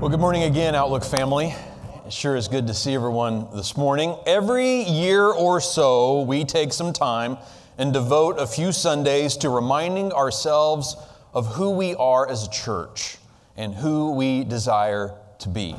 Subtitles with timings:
[0.00, 1.54] Well, good morning again, Outlook family.
[2.06, 4.16] It sure is good to see everyone this morning.
[4.24, 7.36] Every year or so, we take some time
[7.76, 10.96] and devote a few Sundays to reminding ourselves
[11.34, 13.18] of who we are as a church
[13.58, 15.76] and who we desire to be.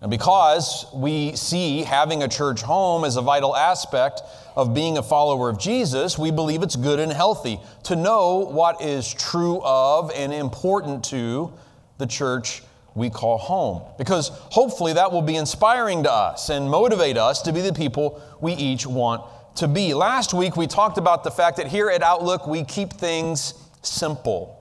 [0.00, 4.22] And because we see having a church home as a vital aspect
[4.56, 8.82] of being a follower of Jesus, we believe it's good and healthy to know what
[8.82, 11.52] is true of and important to
[11.98, 12.62] the church
[12.96, 13.82] we call home.
[13.98, 18.20] Because hopefully that will be inspiring to us and motivate us to be the people
[18.40, 19.22] we each want
[19.56, 19.94] to be.
[19.94, 24.54] Last week we talked about the fact that here at Outlook we keep things simple.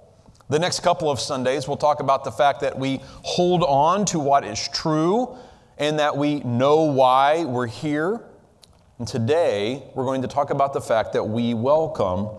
[0.49, 4.19] The next couple of Sundays we'll talk about the fact that we hold on to
[4.19, 5.35] what is true
[5.77, 8.21] and that we know why we're here.
[8.99, 12.29] And today we're going to talk about the fact that we welcome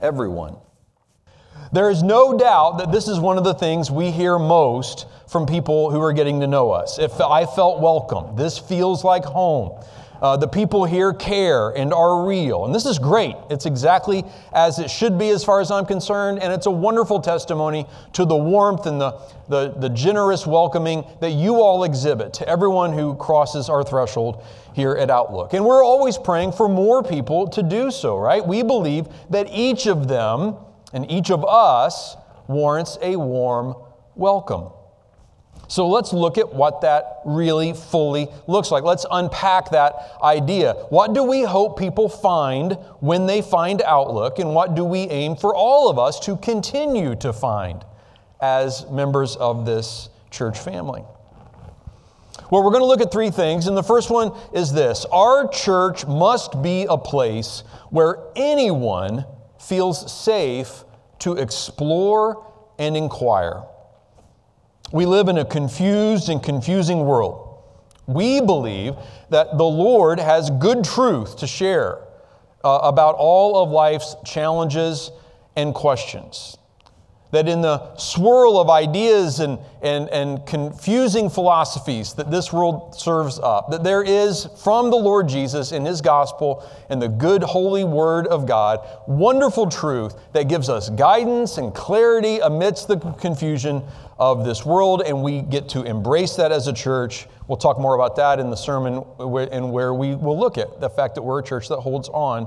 [0.00, 0.56] everyone.
[1.72, 5.46] There is no doubt that this is one of the things we hear most from
[5.46, 6.98] people who are getting to know us.
[6.98, 9.80] If I felt welcome, this feels like home.
[10.20, 12.64] Uh, the people here care and are real.
[12.64, 13.36] And this is great.
[13.50, 16.42] It's exactly as it should be, as far as I'm concerned.
[16.42, 19.12] And it's a wonderful testimony to the warmth and the,
[19.48, 24.44] the, the generous welcoming that you all exhibit to everyone who crosses our threshold
[24.74, 25.54] here at Outlook.
[25.54, 28.44] And we're always praying for more people to do so, right?
[28.44, 30.56] We believe that each of them
[30.92, 32.16] and each of us
[32.48, 33.74] warrants a warm
[34.14, 34.70] welcome.
[35.68, 38.82] So let's look at what that really fully looks like.
[38.82, 40.72] Let's unpack that idea.
[40.88, 45.36] What do we hope people find when they find Outlook, and what do we aim
[45.36, 47.84] for all of us to continue to find
[48.40, 51.04] as members of this church family?
[52.50, 55.46] Well, we're going to look at three things, and the first one is this Our
[55.46, 59.24] church must be a place where anyone
[59.60, 60.84] feels safe
[61.20, 62.46] to explore
[62.78, 63.62] and inquire.
[64.92, 67.62] We live in a confused and confusing world.
[68.06, 68.94] We believe
[69.28, 71.98] that the Lord has good truth to share
[72.64, 75.10] uh, about all of life's challenges
[75.56, 76.56] and questions
[77.30, 83.38] that in the swirl of ideas and, and, and confusing philosophies that this world serves
[83.38, 87.84] up, that there is from the Lord Jesus in His gospel and the good holy
[87.84, 93.82] word of God, wonderful truth that gives us guidance and clarity amidst the confusion
[94.18, 97.26] of this world, and we get to embrace that as a church.
[97.48, 100.90] We'll talk more about that in the sermon, and where we will look at the
[100.90, 102.46] fact that we're a church that holds on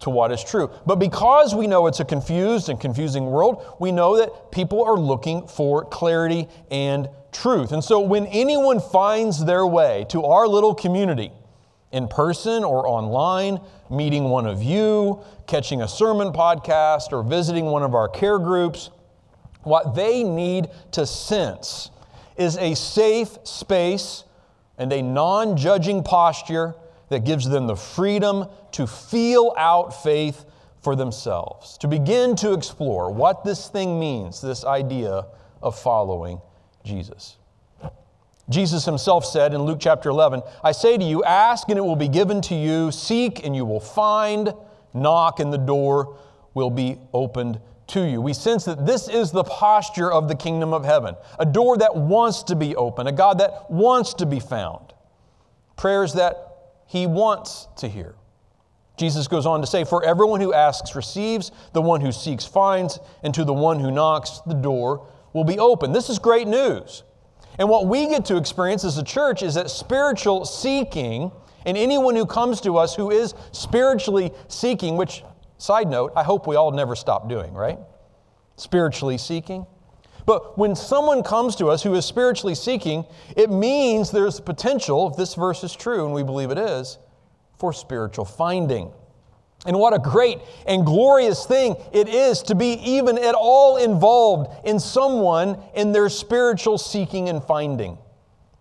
[0.00, 0.70] to what is true.
[0.84, 4.96] But because we know it's a confused and confusing world, we know that people are
[4.96, 7.72] looking for clarity and truth.
[7.72, 11.32] And so when anyone finds their way to our little community,
[11.92, 17.82] in person or online, meeting one of you, catching a sermon podcast, or visiting one
[17.82, 18.90] of our care groups,
[19.62, 21.90] what they need to sense
[22.36, 24.24] is a safe space
[24.78, 26.74] and a non judging posture
[27.08, 30.44] that gives them the freedom to feel out faith
[30.80, 35.26] for themselves, to begin to explore what this thing means, this idea
[35.62, 36.40] of following
[36.84, 37.36] Jesus.
[38.48, 41.96] Jesus himself said in Luke chapter 11, I say to you, ask and it will
[41.96, 44.54] be given to you, seek and you will find,
[44.94, 46.16] knock and the door
[46.54, 48.20] will be opened to you.
[48.20, 51.96] We sense that this is the posture of the kingdom of heaven a door that
[51.96, 54.92] wants to be open, a God that wants to be found,
[55.76, 56.45] prayers that
[56.86, 58.14] he wants to hear.
[58.96, 62.98] Jesus goes on to say, For everyone who asks receives, the one who seeks finds,
[63.22, 65.92] and to the one who knocks, the door will be open.
[65.92, 67.02] This is great news.
[67.58, 71.30] And what we get to experience as a church is that spiritual seeking,
[71.64, 75.22] and anyone who comes to us who is spiritually seeking, which,
[75.58, 77.78] side note, I hope we all never stop doing, right?
[78.56, 79.66] Spiritually seeking.
[80.26, 83.06] But when someone comes to us who is spiritually seeking,
[83.36, 86.98] it means there's potential, if this verse is true, and we believe it is,
[87.56, 88.90] for spiritual finding.
[89.66, 94.50] And what a great and glorious thing it is to be even at all involved
[94.66, 97.96] in someone in their spiritual seeking and finding,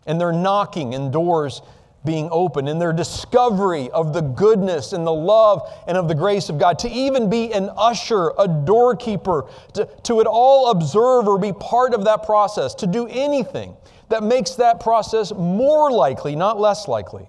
[0.06, 1.62] and their knocking and doors
[2.06, 6.50] being open, in their discovery of the goodness and the love and of the grace
[6.50, 11.38] of God, to even be an usher, a doorkeeper, to, to at all observe or
[11.38, 13.76] be part of that process, to do anything
[14.10, 17.28] that makes that process more likely, not less likely,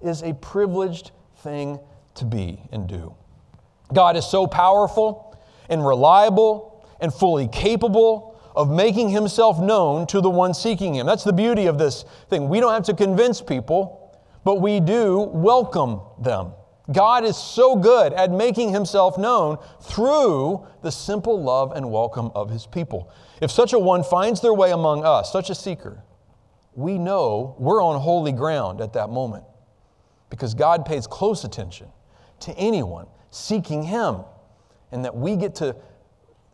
[0.00, 1.78] is a privileged thing
[2.14, 3.14] to be and do.
[3.92, 5.36] God is so powerful
[5.68, 11.06] and reliable and fully capable of making himself known to the one seeking him.
[11.06, 12.48] That's the beauty of this thing.
[12.48, 14.03] We don't have to convince people
[14.44, 16.52] but we do welcome them.
[16.92, 22.50] God is so good at making himself known through the simple love and welcome of
[22.50, 23.10] his people.
[23.40, 26.04] If such a one finds their way among us, such a seeker,
[26.74, 29.44] we know we're on holy ground at that moment
[30.28, 31.88] because God pays close attention
[32.40, 34.20] to anyone seeking Him,
[34.92, 35.74] and that we get to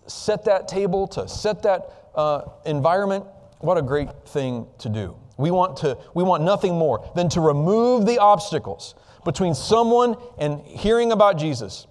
[0.06, 3.24] set that table, to set that uh, environment.
[3.58, 5.14] What a great thing to do.
[5.40, 8.94] We want, to, we want nothing more than to remove the obstacles
[9.24, 11.86] between someone and hearing about Jesus.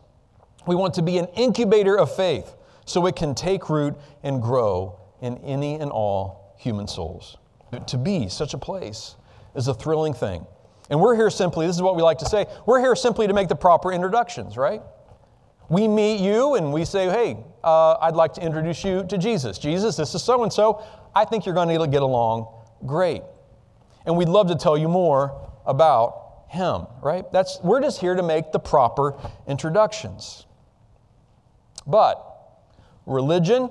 [0.67, 2.55] We want to be an incubator of faith
[2.85, 7.37] so it can take root and grow in any and all human souls.
[7.87, 9.15] To be such a place
[9.55, 10.45] is a thrilling thing.
[10.91, 13.33] And we're here simply, this is what we like to say, we're here simply to
[13.33, 14.81] make the proper introductions, right?
[15.69, 19.57] We meet you and we say, hey, uh, I'd like to introduce you to Jesus.
[19.57, 20.83] Jesus, this is so and so.
[21.15, 22.47] I think you're going to get along
[22.85, 23.23] great.
[24.09, 27.31] And we'd love to tell you more about him, right?
[27.31, 29.13] That's, we're just here to make the proper
[29.47, 30.47] introductions.
[31.85, 32.19] But
[33.05, 33.69] religion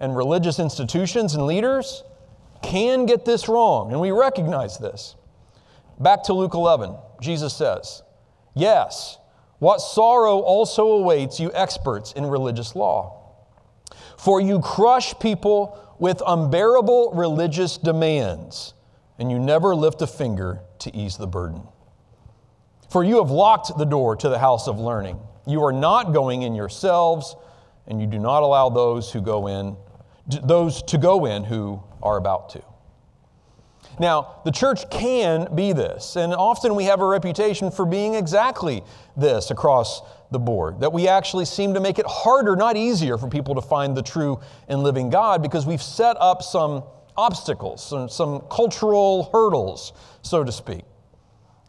[0.00, 2.02] and religious institutions and leaders
[2.62, 5.16] can get this wrong, and we recognize this.
[6.00, 8.02] Back to Luke 11, Jesus says,
[8.54, 9.18] Yes,
[9.58, 13.34] what sorrow also awaits you experts in religious law.
[14.16, 18.72] For you crush people with unbearable religious demands,
[19.18, 21.62] and you never lift a finger to ease the burden.
[22.90, 25.18] For you have locked the door to the house of learning.
[25.46, 27.36] You are not going in yourselves,
[27.86, 29.76] and you do not allow those who go in,
[30.26, 32.62] those to go in who are about to.
[34.00, 38.82] Now, the church can be this, and often we have a reputation for being exactly
[39.16, 40.02] this across
[40.32, 40.80] the board.
[40.80, 44.02] That we actually seem to make it harder, not easier, for people to find the
[44.02, 46.82] true and living God because we've set up some
[47.16, 50.84] obstacles, some, some cultural hurdles, so to speak.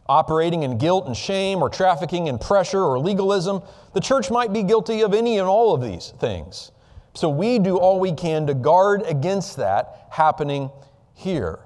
[0.08, 3.62] Operating in guilt and shame, or trafficking in pressure or legalism,
[3.92, 6.70] the church might be guilty of any and all of these things.
[7.14, 10.70] So we do all we can to guard against that happening
[11.14, 11.60] here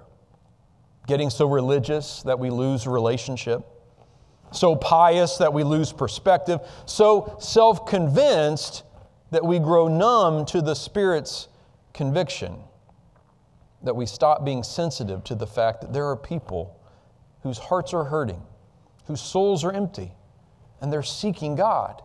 [1.10, 3.64] getting so religious that we lose relationship,
[4.52, 8.84] so pious that we lose perspective, so self convinced
[9.32, 11.48] that we grow numb to the Spirit's
[11.92, 12.56] conviction,
[13.82, 16.80] that we stop being sensitive to the fact that there are people
[17.42, 18.42] whose hearts are hurting,
[19.06, 20.12] whose souls are empty,
[20.80, 22.02] and they're seeking God.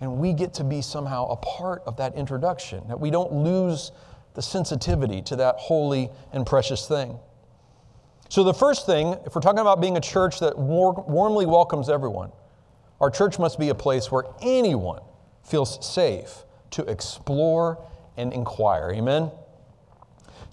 [0.00, 3.92] And we get to be somehow a part of that introduction, that we don't lose
[4.34, 7.18] the sensitivity to that holy and precious thing.
[8.28, 11.88] So, the first thing, if we're talking about being a church that war- warmly welcomes
[11.88, 12.32] everyone,
[13.00, 15.00] our church must be a place where anyone
[15.42, 17.82] feels safe to explore
[18.16, 18.90] and inquire.
[18.90, 19.30] Amen?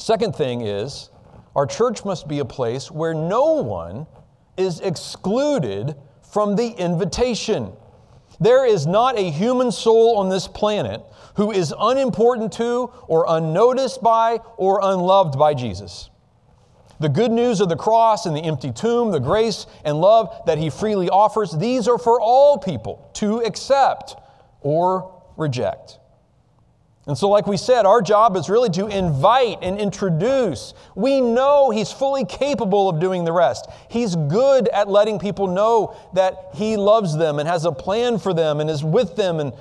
[0.04, 1.12] Second thing is,
[1.56, 4.06] our church must be a place where no one
[4.58, 5.96] is excluded
[6.30, 7.72] from the invitation.
[8.38, 11.02] There is not a human soul on this planet
[11.38, 16.10] who is unimportant to, or unnoticed by, or unloved by Jesus.
[17.00, 20.58] The good news of the cross and the empty tomb, the grace and love that
[20.58, 24.18] he freely offers, these are for all people to accept
[24.60, 26.00] or reject.
[27.06, 30.74] And so, like we said, our job is really to invite and introduce.
[30.96, 33.68] We know He's fully capable of doing the rest.
[33.90, 38.34] He's good at letting people know that He loves them and has a plan for
[38.34, 39.42] them and is with them.
[39.42, 39.52] And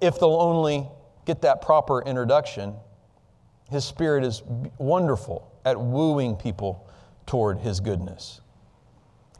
[0.00, 0.88] if they'll only
[1.24, 2.74] get that proper introduction,
[3.70, 4.42] His Spirit is
[4.78, 6.88] wonderful at wooing people
[7.26, 8.40] toward His goodness.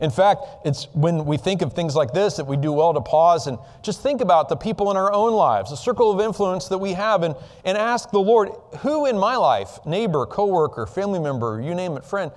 [0.03, 3.01] In fact, it's when we think of things like this that we do well to
[3.01, 6.67] pause and just think about the people in our own lives, the circle of influence
[6.69, 11.21] that we have, and, and ask the Lord, who in my life, neighbor, coworker, family
[11.21, 12.33] member, you name it, friend,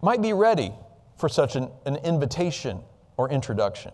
[0.00, 0.72] might be ready
[1.18, 2.80] for such an, an invitation
[3.18, 3.92] or introduction.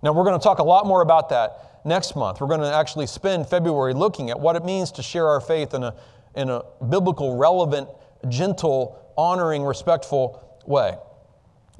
[0.00, 2.40] Now, we're going to talk a lot more about that next month.
[2.40, 5.74] We're going to actually spend February looking at what it means to share our faith
[5.74, 5.96] in a,
[6.36, 7.88] in a biblical, relevant
[8.28, 10.96] gentle, honoring, respectful way.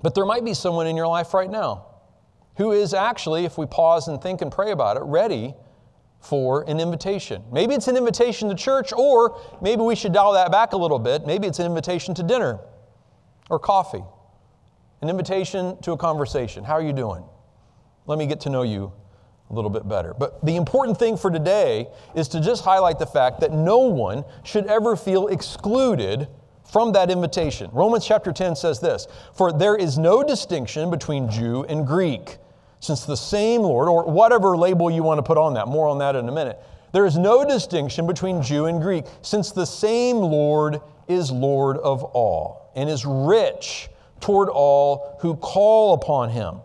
[0.02, 1.86] But there might be someone in your life right now
[2.56, 5.54] who is actually, if we pause and think and pray about it, ready
[6.20, 7.42] for an invitation.
[7.52, 10.98] Maybe it's an invitation to church, or maybe we should dial that back a little
[10.98, 11.26] bit.
[11.26, 12.58] Maybe it's an invitation to dinner
[13.48, 14.02] or coffee,
[15.00, 16.64] an invitation to a conversation.
[16.64, 17.22] How are you doing?
[18.06, 18.92] Let me get to know you
[19.50, 20.14] a little bit better.
[20.18, 24.24] But the important thing for today is to just highlight the fact that no one
[24.42, 26.28] should ever feel excluded
[26.70, 27.70] from that invitation.
[27.72, 32.38] Romans chapter 10 says this For there is no distinction between Jew and Greek,
[32.80, 35.98] since the same Lord, or whatever label you want to put on that, more on
[35.98, 36.58] that in a minute.
[36.92, 42.02] There is no distinction between Jew and Greek, since the same Lord is Lord of
[42.04, 43.88] all and is rich
[44.20, 46.60] toward all who call upon him.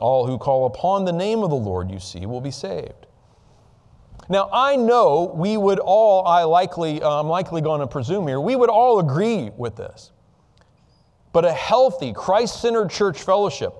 [0.00, 3.07] All who call upon the name of the Lord, you see, will be saved.
[4.28, 8.40] Now, I know we would all, I likely, uh, I'm likely going to presume here,
[8.40, 10.12] we would all agree with this.
[11.32, 13.72] but a healthy, Christ centered church fellowship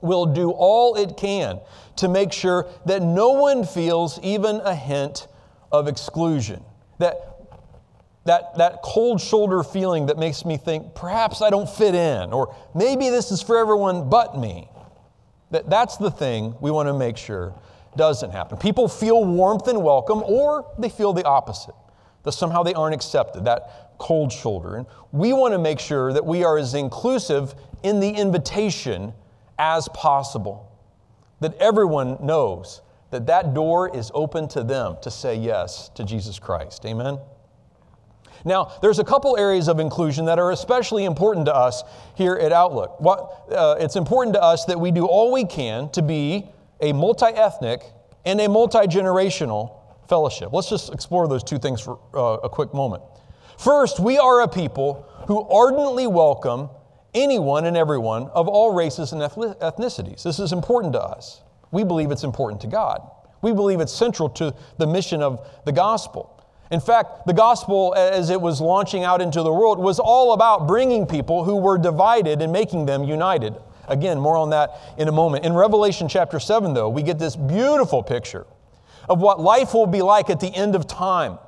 [0.00, 1.60] will do all it can
[1.96, 5.26] to make sure that no one feels even a hint
[5.72, 6.62] of exclusion.
[6.98, 7.34] That
[8.24, 12.54] that, that cold shoulder feeling that makes me think perhaps I don't fit in, or
[12.74, 14.70] maybe this is for everyone but me.
[15.50, 17.54] That, that's the thing we want to make sure
[17.96, 18.58] doesn't happen.
[18.58, 21.74] People feel warmth and welcome, or they feel the opposite,
[22.22, 24.76] that somehow they aren't accepted, that cold shoulder.
[24.76, 29.12] And we want to make sure that we are as inclusive in the invitation
[29.58, 30.70] as possible,
[31.40, 36.38] that everyone knows that that door is open to them to say yes to Jesus
[36.38, 36.84] Christ.
[36.84, 37.18] Amen?
[38.44, 41.82] Now, there's a couple areas of inclusion that are especially important to us
[42.14, 43.00] here at Outlook.
[43.00, 46.48] What, uh, it's important to us that we do all we can to be
[46.80, 47.82] a multi ethnic
[48.24, 50.50] and a multi generational fellowship.
[50.52, 53.02] Let's just explore those two things for uh, a quick moment.
[53.58, 56.68] First, we are a people who ardently welcome
[57.14, 60.22] anyone and everyone of all races and ethnicities.
[60.22, 61.42] This is important to us.
[61.70, 63.00] We believe it's important to God.
[63.42, 66.30] We believe it's central to the mission of the gospel.
[66.70, 70.66] In fact, the gospel, as it was launching out into the world, was all about
[70.66, 73.54] bringing people who were divided and making them united.
[73.88, 75.44] Again, more on that in a moment.
[75.44, 78.46] In Revelation chapter 7, though, we get this beautiful picture
[79.08, 81.38] of what life will be like at the end of time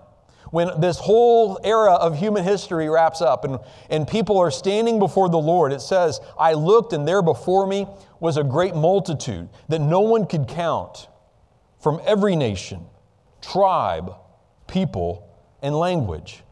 [0.50, 3.58] when this whole era of human history wraps up and,
[3.90, 5.72] and people are standing before the Lord.
[5.72, 7.86] It says, I looked, and there before me
[8.20, 11.08] was a great multitude that no one could count
[11.80, 12.86] from every nation,
[13.42, 14.14] tribe,
[14.66, 15.28] people,
[15.62, 16.42] and language,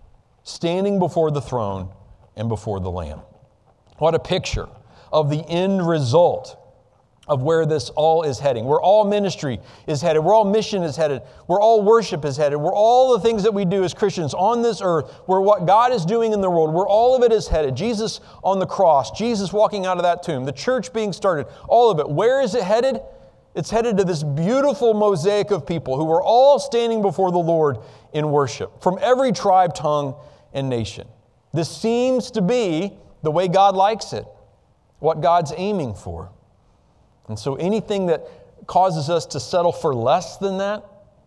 [0.43, 1.89] standing before the throne
[2.37, 3.21] and before the Lamb.
[3.99, 4.69] What a picture
[5.15, 6.61] of the end result
[7.29, 8.67] of where this all is heading.
[8.67, 12.59] Where all ministry is headed, where all mission is headed, where all worship is headed,
[12.59, 15.93] where all the things that we do as Christians on this earth, where what God
[15.93, 17.77] is doing in the world, where all of it is headed.
[17.77, 21.91] Jesus on the cross, Jesus walking out of that tomb, the church being started, all
[21.91, 22.09] of it.
[22.09, 23.01] Where is it headed?
[23.55, 27.79] It's headed to this beautiful mosaic of people who are all standing before the Lord
[28.13, 30.17] in worship from every tribe, tongue,
[30.53, 31.07] and nation.
[31.53, 32.93] This seems to be
[33.23, 34.27] the way God likes it,
[35.05, 36.33] what God's aiming for.
[37.29, 38.27] And so anything that
[38.67, 40.83] causes us to settle for less than that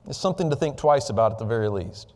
[0.10, 2.14] is something to think twice about at the very least.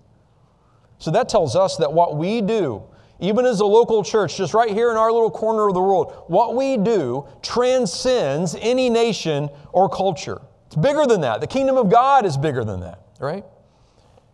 [0.97, 2.81] So that tells us that what we do,
[3.19, 6.23] even as a local church, just right here in our little corner of the world,
[6.27, 10.41] what we do transcends any nation or culture.
[10.65, 11.41] It's bigger than that.
[11.41, 13.45] The kingdom of God is bigger than that, right?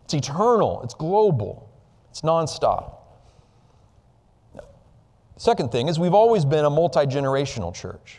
[0.05, 1.69] It's eternal, it's global,
[2.09, 2.96] it's nonstop.
[5.37, 8.17] Second thing is, we've always been a multi generational church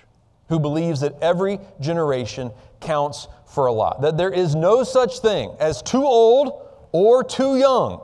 [0.49, 4.01] who believes that every generation counts for a lot.
[4.01, 8.03] That there is no such thing as too old or too young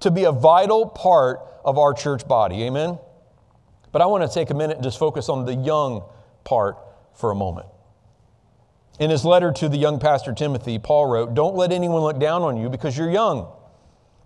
[0.00, 2.64] to be a vital part of our church body.
[2.64, 2.98] Amen?
[3.92, 6.02] But I want to take a minute and just focus on the young
[6.44, 6.76] part
[7.14, 7.66] for a moment.
[8.98, 12.42] In his letter to the young pastor Timothy, Paul wrote, Don't let anyone look down
[12.42, 13.46] on you because you're young,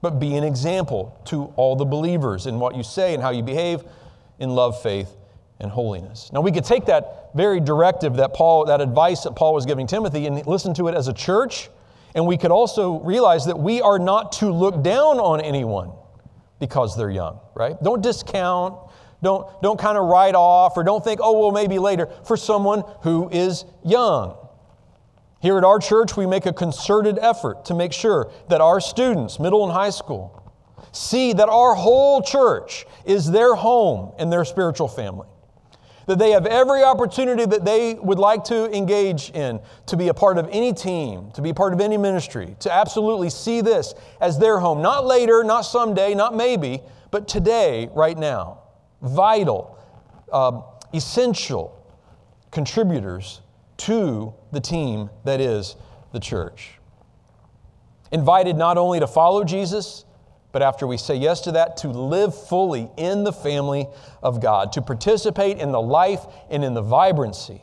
[0.00, 3.42] but be an example to all the believers in what you say and how you
[3.42, 3.84] behave
[4.42, 5.16] in love, faith,
[5.60, 6.30] and holiness.
[6.32, 9.86] Now, we could take that very directive that Paul, that advice that Paul was giving
[9.86, 11.70] Timothy, and listen to it as a church.
[12.14, 15.92] And we could also realize that we are not to look down on anyone
[16.58, 17.80] because they're young, right?
[17.82, 18.76] Don't discount,
[19.22, 22.82] don't, don't kind of write off, or don't think, oh, well, maybe later, for someone
[23.02, 24.36] who is young.
[25.40, 29.38] Here at our church, we make a concerted effort to make sure that our students,
[29.38, 30.41] middle and high school,
[30.90, 35.28] see that our whole church is their home and their spiritual family
[36.06, 40.14] that they have every opportunity that they would like to engage in, to be a
[40.14, 43.94] part of any team, to be a part of any ministry, to absolutely see this
[44.20, 44.82] as their home.
[44.82, 48.58] Not later, not someday, not maybe, but today, right now.
[49.02, 49.78] Vital,
[50.32, 50.62] uh,
[50.92, 51.78] essential
[52.50, 53.40] contributors
[53.78, 55.76] to the team that is
[56.12, 56.78] the church.
[58.10, 60.04] Invited not only to follow Jesus,
[60.52, 63.88] but after we say yes to that, to live fully in the family
[64.22, 67.62] of God, to participate in the life and in the vibrancy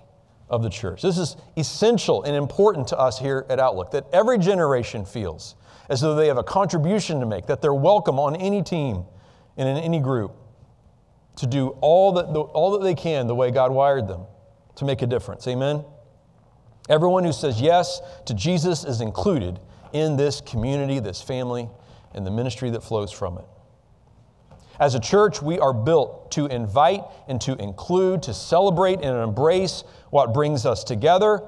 [0.50, 1.04] of the church.
[1.04, 5.56] This is essential and important to us here at Outlook that every generation feels
[5.90, 9.06] as though they have a contribution to make, that they're welcome on any team
[9.58, 10.36] and in any group
[11.38, 14.22] to do all that, all that they can the way God wired them
[14.76, 15.48] to make a difference.
[15.48, 15.84] Amen?
[16.90, 19.60] Everyone who says yes to Jesus is included
[19.94, 21.70] in this community, this family
[22.14, 23.46] and the ministry that flows from it.
[24.80, 29.84] As a church, we are built to invite and to include, to celebrate and embrace
[30.10, 31.42] what brings us together,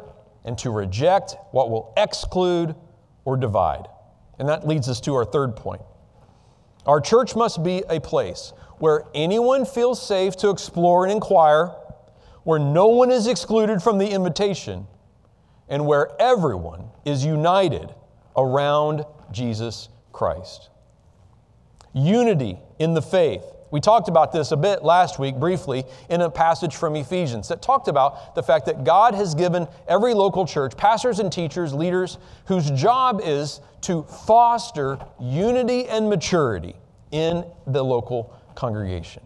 [0.44, 2.76] and to reject what will exclude
[3.24, 3.88] or divide.
[4.38, 5.82] And that leads us to our third point.
[6.86, 11.68] Our church must be a place where anyone feels safe to explore and inquire,
[12.44, 14.88] where no one is excluded from the invitation,
[15.70, 17.94] and where everyone is united
[18.36, 20.70] around Jesus Christ.
[21.94, 23.44] Unity in the faith.
[23.72, 27.62] We talked about this a bit last week briefly in a passage from Ephesians that
[27.62, 32.18] talked about the fact that God has given every local church pastors and teachers, leaders,
[32.46, 36.76] whose job is to foster unity and maturity
[37.12, 39.24] in the local congregation.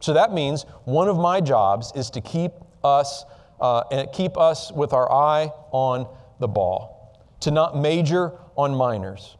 [0.00, 2.52] So that means one of my jobs is to keep
[2.84, 3.24] us
[3.60, 6.06] uh, and keep us with our eye on
[6.38, 9.36] the ball, to not major on minors,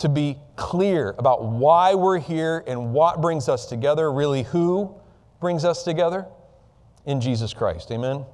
[0.00, 4.94] to be clear about why we're here and what brings us together, really, who
[5.40, 6.26] brings us together
[7.06, 7.90] in Jesus Christ.
[7.90, 8.24] Amen?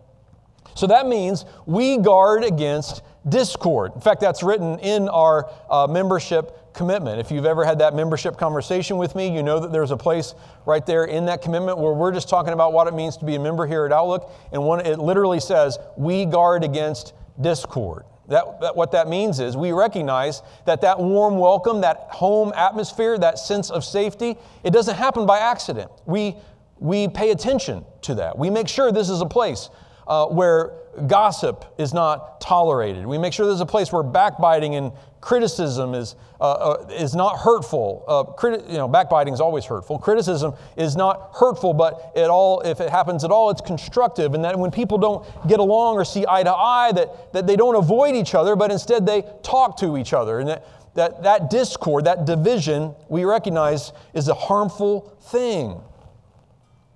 [0.74, 3.92] So that means we guard against discord.
[3.94, 7.18] In fact, that's written in our uh, membership commitment.
[7.18, 10.34] If you've ever had that membership conversation with me, you know that there's a place
[10.66, 13.34] right there in that commitment where we're just talking about what it means to be
[13.36, 14.30] a member here at Outlook.
[14.52, 18.04] And one, it literally says, We guard against discord.
[18.28, 23.18] That, that, what that means is we recognize that that warm welcome, that home atmosphere,
[23.18, 25.90] that sense of safety, it doesn't happen by accident.
[26.06, 26.36] We,
[26.78, 28.36] we pay attention to that.
[28.36, 29.70] We make sure this is a place
[30.06, 30.72] uh, where
[31.06, 33.06] gossip is not tolerated.
[33.06, 37.38] We make sure there's a place where backbiting and criticism is, uh, uh, is not
[37.38, 38.04] hurtful.
[38.06, 39.98] Uh, criti- you know, backbiting is always hurtful.
[39.98, 44.34] Criticism is not hurtful, but it all, if it happens at all, it's constructive.
[44.34, 47.56] And that when people don't get along or see eye to eye, that, that they
[47.56, 50.38] don't avoid each other, but instead they talk to each other.
[50.38, 55.80] And that, that, that discord, that division, we recognize is a harmful thing.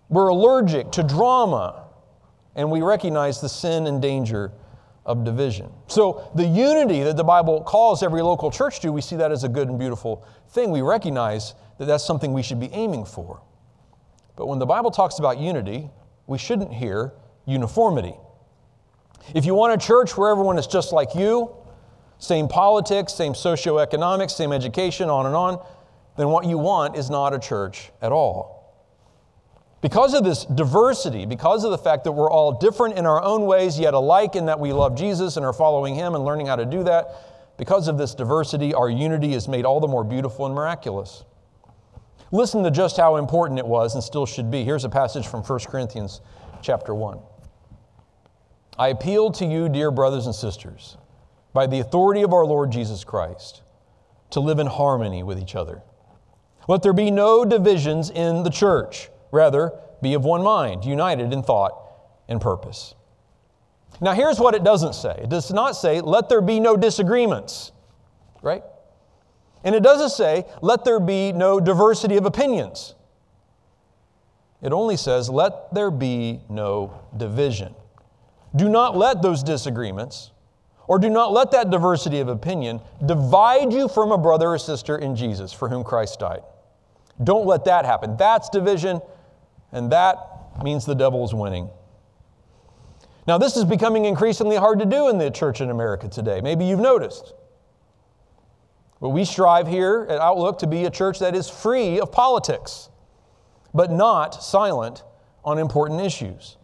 [0.09, 1.80] We're allergic to drama
[2.57, 4.53] and we recognize the sin and danger
[5.07, 5.71] of division.
[5.89, 9.45] So, the unity that the Bible calls every local church to, we see that as
[9.45, 10.71] a good and beautiful thing.
[10.71, 13.43] We recognize that that's something we should be aiming for.
[14.37, 15.91] But when the Bible talks about unity,
[16.27, 17.13] we shouldn't hear
[17.47, 18.15] uniformity.
[19.35, 21.55] If you want a church where everyone is just like you,
[22.19, 25.65] same politics, same socioeconomics, same education, on and on,
[26.17, 28.60] then what you want is not a church at all.
[29.81, 33.47] Because of this diversity, because of the fact that we're all different in our own
[33.47, 36.57] ways, yet alike in that we love Jesus and are following Him and learning how
[36.57, 40.47] to do that, because of this diversity, our unity is made all the more beautiful
[40.47, 41.25] and miraculous.
[42.31, 44.65] Listen to just how important it was and still should be.
[44.65, 46.21] Here's a passage from 1 Corinthians
[46.63, 47.19] chapter 1.
[48.79, 50.97] I appeal to you, dear brothers and sisters,
[51.53, 53.63] by the authority of our Lord Jesus Christ,
[54.31, 55.83] to live in harmony with each other.
[56.69, 61.43] Let there be no divisions in the church Rather, be of one mind, united in
[61.43, 61.73] thought
[62.29, 62.95] and purpose.
[64.01, 67.73] Now, here's what it doesn't say it does not say, let there be no disagreements,
[68.43, 68.63] right?
[69.63, 72.95] And it doesn't say, let there be no diversity of opinions.
[74.63, 77.75] It only says, let there be no division.
[78.57, 80.33] Do not let those disagreements,
[80.87, 84.99] or do not let that diversity of opinion divide you from a brother or sister
[84.99, 86.41] in Jesus for whom Christ died.
[87.23, 88.17] Don't let that happen.
[88.17, 89.01] That's division
[89.73, 90.17] and that
[90.63, 91.69] means the devil is winning.
[93.27, 96.41] Now, this is becoming increasingly hard to do in the church in America today.
[96.41, 97.35] Maybe you've noticed.
[99.01, 102.91] But we strive here at Outlook to be a church that is free of politics,
[103.73, 105.05] but not silent
[105.45, 106.57] on important issues.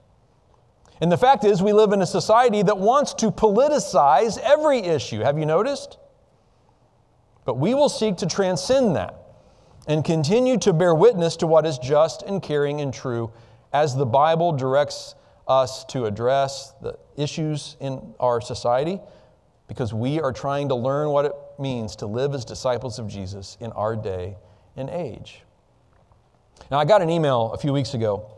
[1.01, 5.21] And the fact is, we live in a society that wants to politicize every issue.
[5.21, 5.99] Have you noticed?
[7.45, 9.25] But we will seek to transcend that
[9.87, 13.33] and continue to bear witness to what is just and caring and true
[13.72, 15.14] as the Bible directs
[15.46, 19.01] us to address the issues in our society
[19.68, 23.57] because we are trying to learn what it means to live as disciples of Jesus
[23.61, 24.37] in our day
[24.77, 25.42] and age.
[26.70, 28.31] Now, I got an email a few weeks ago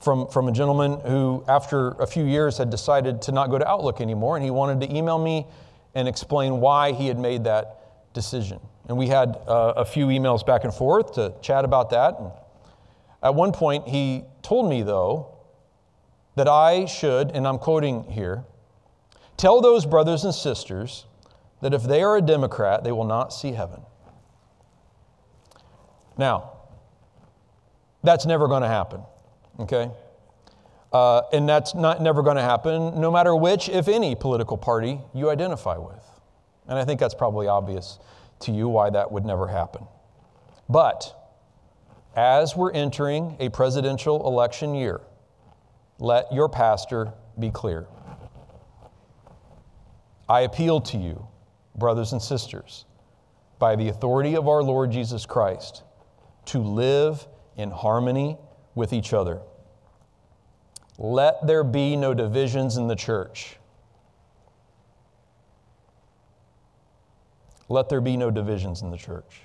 [0.00, 3.68] from, from a gentleman who, after a few years, had decided to not go to
[3.68, 5.46] Outlook anymore, and he wanted to email me
[5.94, 8.60] and explain why he had made that decision.
[8.88, 12.18] And we had uh, a few emails back and forth to chat about that.
[12.18, 12.30] And
[13.22, 15.34] at one point, he told me, though,
[16.36, 18.44] that I should, and I'm quoting here,
[19.36, 21.06] tell those brothers and sisters
[21.62, 23.80] that if they are a Democrat, they will not see heaven.
[26.18, 26.52] Now,
[28.02, 29.00] that's never going to happen,
[29.60, 29.90] okay?
[30.92, 35.00] Uh, and that's not never going to happen no matter which, if any, political party
[35.14, 36.04] you identify with.
[36.68, 37.98] And I think that's probably obvious
[38.44, 39.86] to you why that would never happen.
[40.68, 41.14] But
[42.16, 45.00] as we're entering a presidential election year,
[45.98, 47.86] let your pastor be clear.
[50.28, 51.26] I appeal to you,
[51.76, 52.86] brothers and sisters,
[53.58, 55.82] by the authority of our Lord Jesus Christ,
[56.46, 57.26] to live
[57.56, 58.38] in harmony
[58.74, 59.40] with each other.
[60.98, 63.56] Let there be no divisions in the church.
[67.68, 69.42] Let there be no divisions in the church.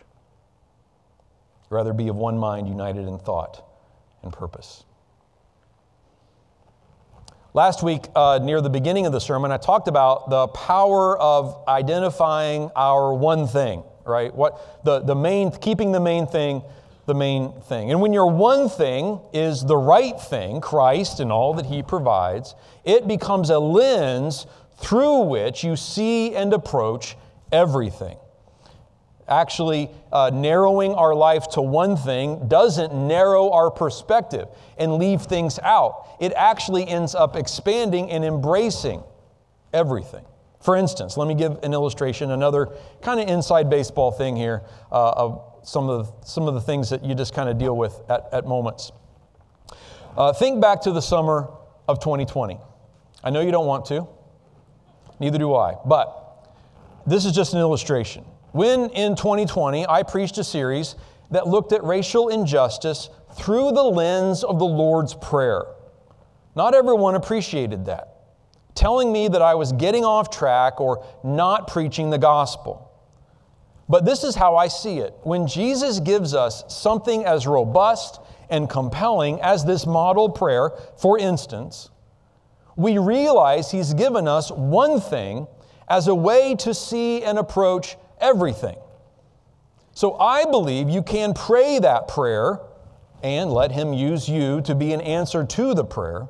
[1.70, 3.64] Rather, be of one mind, united in thought
[4.24, 4.84] and purpose.
[7.54, 11.64] Last week, uh, near the beginning of the sermon, I talked about the power of
[11.68, 14.34] identifying our one thing, right?
[14.34, 16.64] What the, the main, keeping the main thing
[17.10, 17.90] the main thing.
[17.90, 22.54] And when your one thing is the right thing, Christ and all that He provides,
[22.86, 24.46] it becomes a lens
[24.78, 27.18] through which you see and approach
[27.52, 28.18] everything.
[29.28, 35.60] Actually, uh, narrowing our life to one thing doesn't narrow our perspective and leave things
[35.60, 36.08] out.
[36.20, 39.04] It actually ends up expanding and embracing
[39.72, 40.26] everything.
[40.62, 42.70] For instance, let me give an illustration, another
[43.02, 46.90] kind of inside baseball thing here uh, of some of, the, some of the things
[46.90, 48.92] that you just kind of deal with at, at moments.
[50.18, 51.50] Uh, think back to the summer
[51.88, 52.60] of 2020.
[53.24, 54.08] I know you don't want to,
[55.20, 56.19] neither do I, but
[57.06, 58.24] this is just an illustration.
[58.52, 60.96] When in 2020 I preached a series
[61.32, 65.66] that looked at racial injustice through the lens of the Lord's Prayer,
[66.56, 68.16] not everyone appreciated that,
[68.74, 72.90] telling me that I was getting off track or not preaching the gospel.
[73.88, 75.16] But this is how I see it.
[75.24, 81.90] When Jesus gives us something as robust and compelling as this model prayer, for instance,
[82.76, 85.48] we realize He's given us one thing
[85.90, 88.78] as a way to see and approach everything.
[89.94, 92.60] So I believe you can pray that prayer
[93.24, 96.28] and let Him use you to be an answer to the prayer.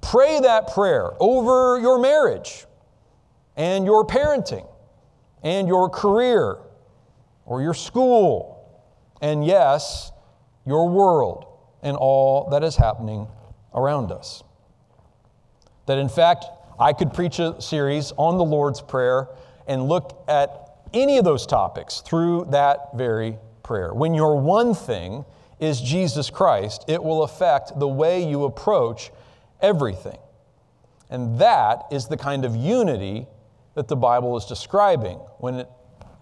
[0.00, 2.66] Pray that prayer over your marriage
[3.56, 4.66] and your parenting
[5.42, 6.58] and your career
[7.46, 8.82] or your school,
[9.20, 10.12] and yes,
[10.66, 11.46] your world
[11.82, 13.28] and all that is happening
[13.74, 14.42] around us.
[15.86, 16.46] That in fact,
[16.78, 19.28] I could preach a series on the Lord's Prayer
[19.66, 23.92] and look at any of those topics through that very prayer.
[23.92, 25.24] When your one thing
[25.58, 29.10] is Jesus Christ, it will affect the way you approach
[29.60, 30.18] everything.
[31.10, 33.26] And that is the kind of unity
[33.74, 35.68] that the Bible is describing when it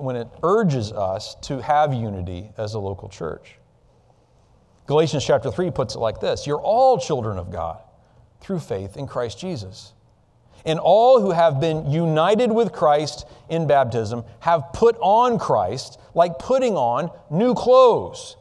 [0.02, 3.56] when it urges us to have unity as a local church.
[4.86, 7.80] Galatians chapter 3 puts it like this You're all children of God
[8.40, 9.92] through faith in Christ Jesus.
[10.64, 16.38] And all who have been united with Christ in baptism have put on Christ like
[16.38, 18.36] putting on new clothes.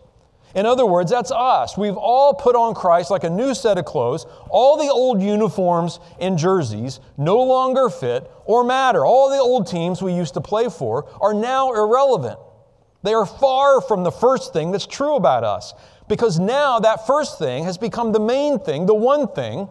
[0.54, 1.78] In other words, that's us.
[1.78, 4.26] We've all put on Christ like a new set of clothes.
[4.50, 9.06] All the old uniforms and jerseys no longer fit or matter.
[9.06, 12.38] All the old teams we used to play for are now irrelevant.
[13.04, 15.74] They are far from the first thing that's true about us
[16.08, 19.70] because now that first thing has become the main thing, the one thing,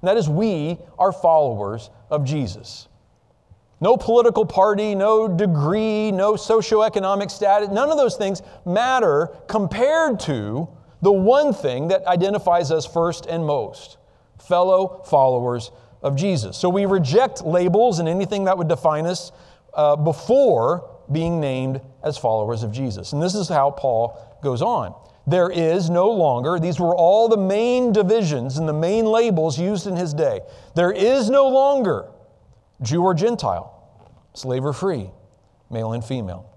[0.00, 2.88] and that is we are followers of Jesus.
[3.80, 10.68] No political party, no degree, no socioeconomic status, none of those things matter compared to
[11.02, 13.96] the one thing that identifies us first and most
[14.38, 15.70] fellow followers
[16.02, 16.56] of Jesus.
[16.56, 19.32] So we reject labels and anything that would define us
[19.74, 23.12] uh, before being named as followers of Jesus.
[23.12, 24.94] And this is how Paul goes on.
[25.26, 29.86] There is no longer, these were all the main divisions and the main labels used
[29.86, 30.40] in his day.
[30.74, 32.08] There is no longer
[32.82, 33.72] Jew or Gentile,
[34.34, 35.10] slave or free,
[35.70, 36.50] male and female.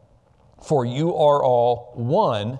[0.63, 2.57] For you are all one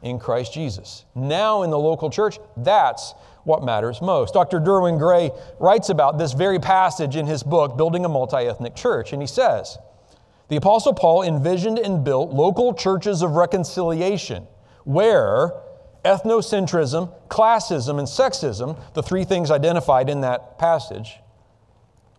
[0.00, 1.04] in Christ Jesus.
[1.14, 4.34] Now in the local church, that's what matters most.
[4.34, 4.58] Dr.
[4.58, 9.12] Derwin Gray writes about this very passage in his book, Building a Multi Ethnic Church,
[9.12, 9.78] and he says,
[10.48, 14.46] The Apostle Paul envisioned and built local churches of reconciliation
[14.84, 15.52] where
[16.04, 21.18] ethnocentrism, classism, and sexism, the three things identified in that passage,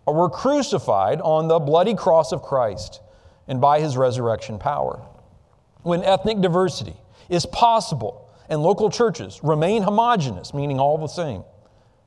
[0.08, 3.02] were crucified on the bloody cross of Christ
[3.48, 5.02] and by his resurrection power.
[5.82, 6.96] When ethnic diversity
[7.30, 11.44] is possible and local churches remain homogenous, meaning all the same,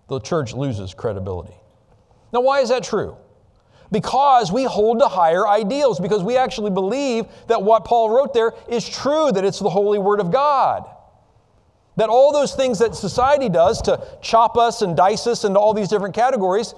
[0.08, 1.54] the church loses credibility.
[2.32, 3.16] Now, why is that true?
[3.92, 8.52] Because we hold to higher ideals, because we actually believe that what Paul wrote there
[8.68, 10.88] is true, that it's the holy word of God.
[11.96, 15.72] That all those things that society does to chop us and dice us into all
[15.72, 16.74] these different categories,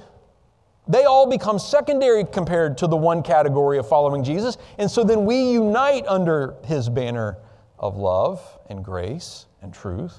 [0.86, 4.56] they all become secondary compared to the one category of following Jesus.
[4.78, 7.36] And so then we unite under his banner
[7.78, 10.18] of love and grace and truth.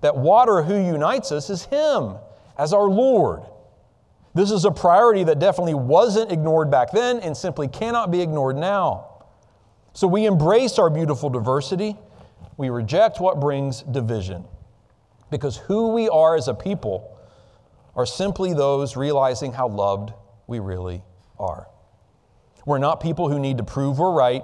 [0.00, 2.16] That water who unites us is him
[2.58, 3.42] as our Lord.
[4.34, 8.56] This is a priority that definitely wasn't ignored back then and simply cannot be ignored
[8.56, 9.24] now.
[9.92, 11.96] So we embrace our beautiful diversity.
[12.56, 14.44] we reject what brings division.
[15.30, 17.18] Because who we are as a people
[17.94, 20.12] are simply those realizing how loved
[20.46, 21.02] we really
[21.38, 21.68] are.
[22.64, 24.42] We're not people who need to prove we're right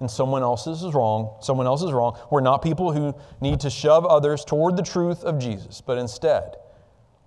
[0.00, 1.36] and someone else is wrong.
[1.40, 2.18] Someone else is wrong.
[2.30, 6.56] We're not people who need to shove others toward the truth of Jesus, but instead,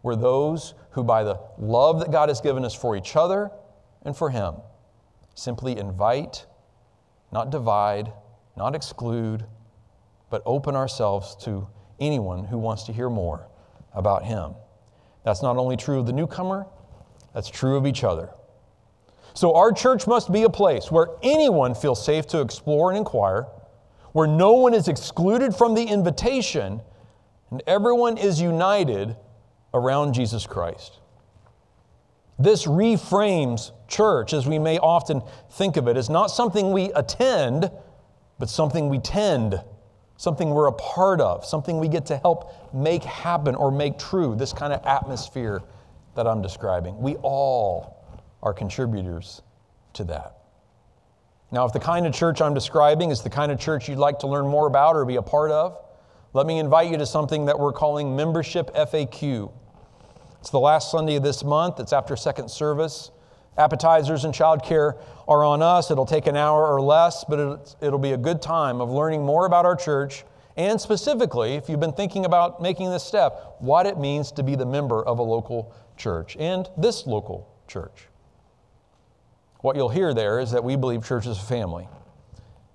[0.04, 3.52] we're those who, by the love that God has given us for each other
[4.04, 4.56] and for Him,
[5.36, 6.46] simply invite,
[7.32, 8.12] not divide,
[8.56, 9.46] not exclude,
[10.30, 11.68] but open ourselves to
[12.00, 13.48] anyone who wants to hear more
[13.94, 14.54] about Him.
[15.24, 16.66] That's not only true of the newcomer,
[17.34, 18.30] that's true of each other.
[19.34, 23.44] So, our church must be a place where anyone feels safe to explore and inquire,
[24.14, 26.82] where no one is excluded from the invitation,
[27.52, 29.16] and everyone is united
[29.74, 31.00] around Jesus Christ.
[32.40, 37.72] This reframes church, as we may often think of it, as not something we attend,
[38.38, 39.62] but something we tend,
[40.18, 44.36] something we're a part of, something we get to help make happen or make true,
[44.36, 45.64] this kind of atmosphere
[46.16, 47.00] that I'm describing.
[47.00, 48.06] We all
[48.44, 49.42] are contributors
[49.94, 50.38] to that.
[51.52, 54.20] Now, if the kind of church I'm describing is the kind of church you'd like
[54.20, 55.80] to learn more about or be a part of,
[56.38, 59.52] let me invite you to something that we're calling Membership FAQ.
[60.40, 63.10] It's the last Sunday of this month, it's after second service.
[63.58, 65.90] Appetizers and childcare are on us.
[65.90, 69.48] It'll take an hour or less, but it'll be a good time of learning more
[69.48, 70.26] about our church
[70.58, 74.56] and specifically, if you've been thinking about making this step, what it means to be
[74.56, 78.08] the member of a local church and this local church.
[79.62, 81.88] What you'll hear there is that we believe church is a family,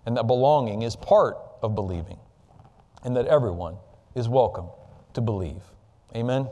[0.05, 2.19] and that belonging is part of believing,
[3.05, 3.77] and that everyone
[4.15, 4.67] is welcome
[5.15, 5.63] to believe.
[6.15, 6.49] Amen.